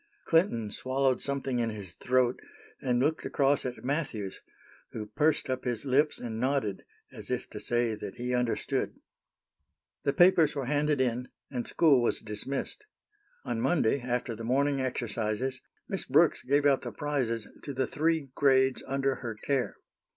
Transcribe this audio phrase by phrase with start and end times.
[0.25, 2.39] Clinton swallowed something in his throat,
[2.81, 4.41] and looked across at Matthews,
[4.93, 8.95] who pursed up his lips and nodded, if to say that he understood.
[10.01, 12.83] The papers were handed in, and school was dismissed.
[13.45, 18.31] On Monday, after the morning exercises, Miss Brooks gave out the prizes to the three
[18.33, 19.75] grades under her care.